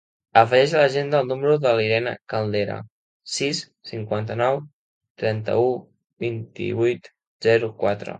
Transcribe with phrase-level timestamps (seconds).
[0.41, 2.77] Afegeix a l'agenda el número de l'Irene Caldera:
[3.33, 3.59] sis,
[3.89, 4.57] cinquanta-nou,
[5.23, 5.67] trenta-u,
[6.25, 7.11] vint-i-vuit,
[7.49, 8.09] zero, quatre.